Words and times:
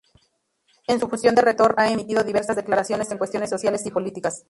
En 0.87 0.99
su 0.99 1.07
función 1.07 1.35
de 1.35 1.43
rector, 1.43 1.75
ha 1.77 1.91
emitido 1.91 2.23
diversas 2.23 2.55
declaraciones 2.55 3.11
en 3.11 3.19
cuestiones 3.19 3.51
sociales 3.51 3.85
y 3.85 3.91
políticas. 3.91 4.39